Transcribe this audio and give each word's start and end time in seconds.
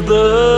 together. 0.00 0.55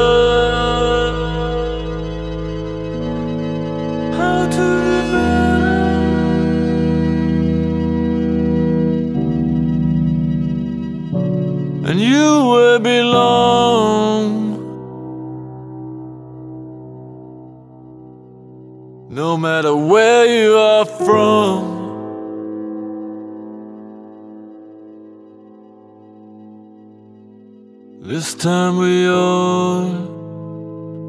This 28.79 28.87
time 28.87 29.99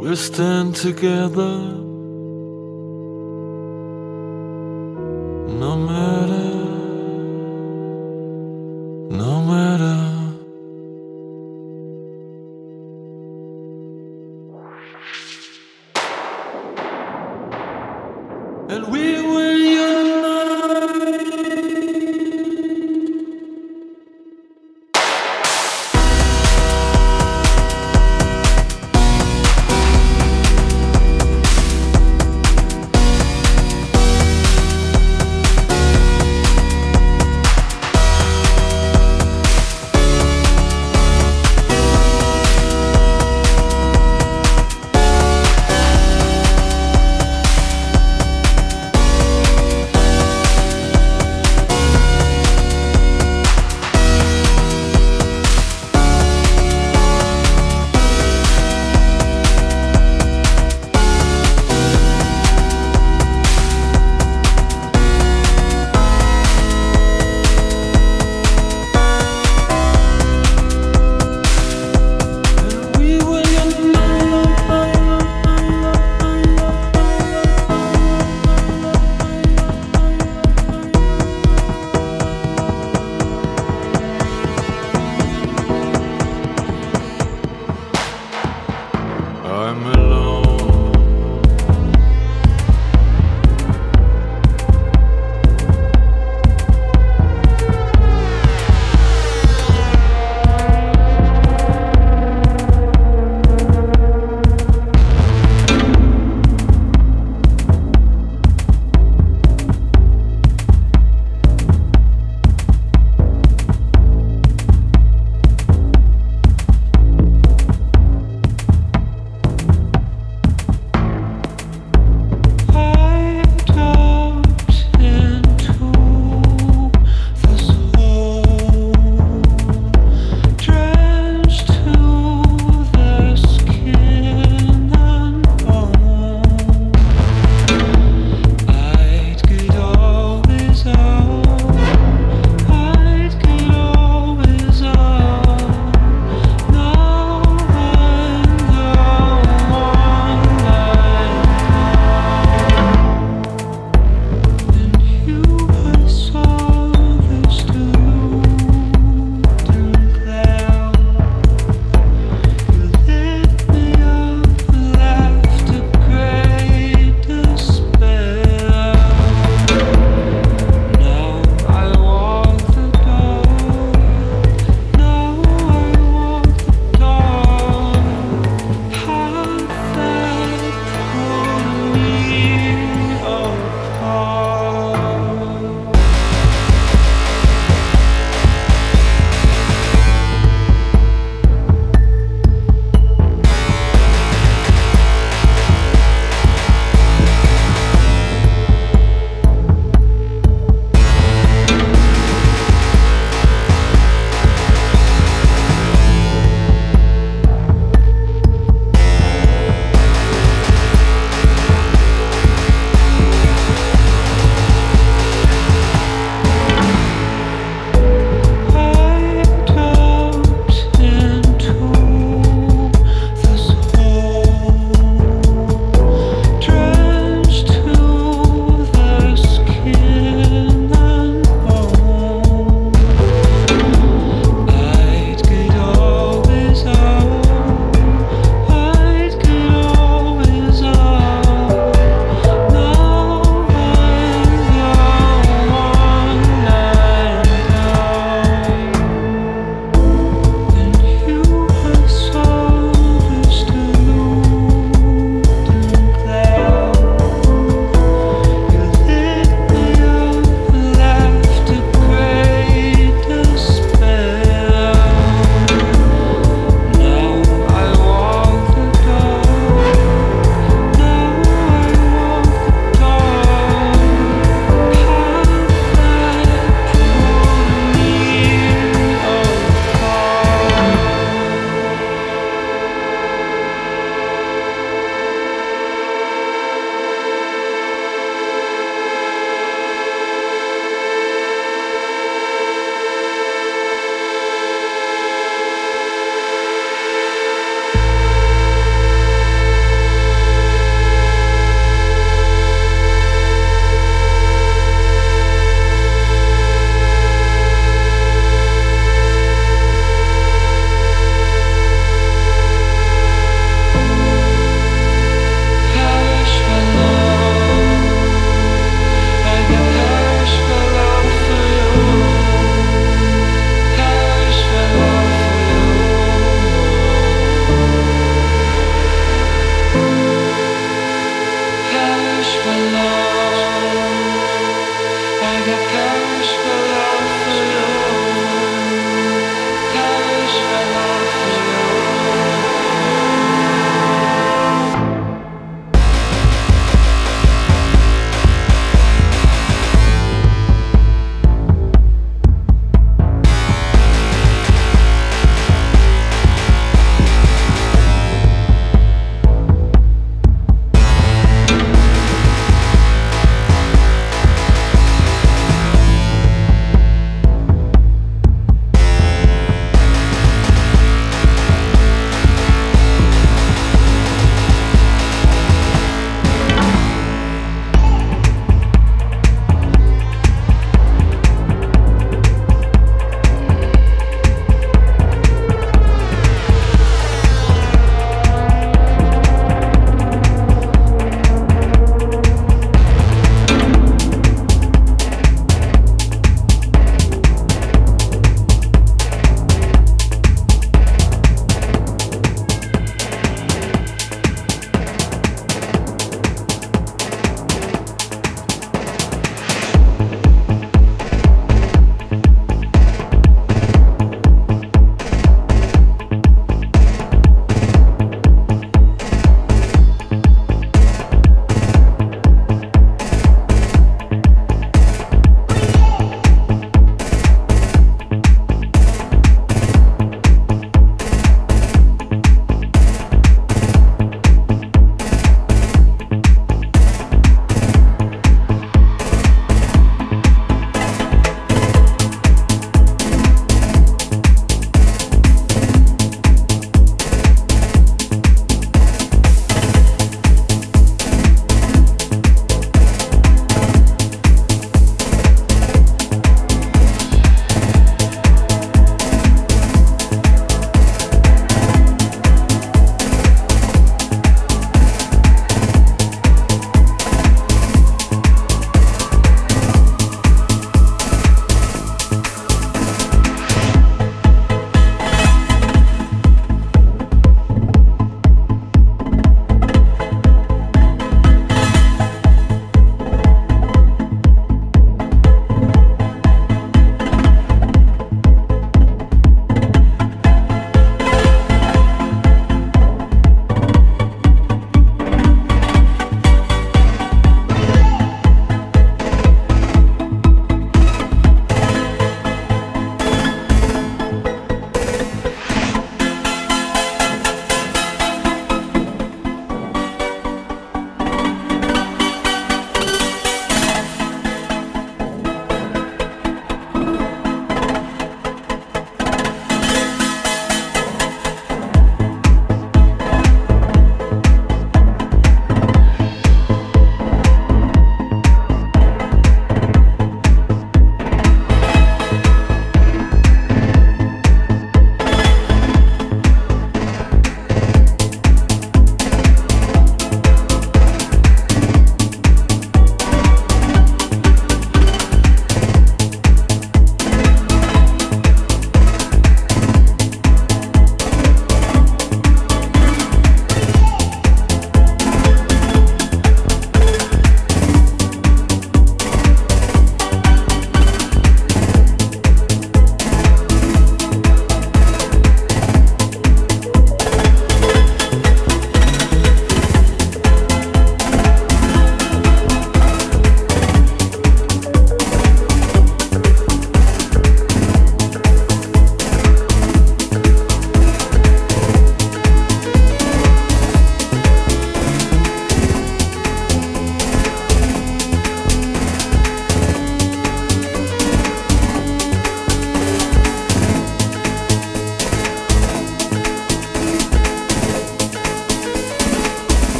we 0.00 0.16
stand 0.16 0.74
together. 0.76 1.49